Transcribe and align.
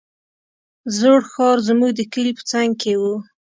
زوړ 0.97 1.19
ښار 1.31 1.57
زموږ 1.67 1.91
د 1.95 2.01
کلي 2.13 2.31
په 2.37 2.43
څنگ 2.49 2.71
کښې 2.81 2.93
و. 3.01 3.03